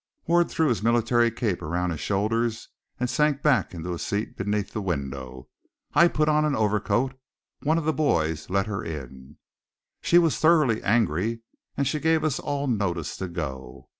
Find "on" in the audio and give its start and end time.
6.27-6.43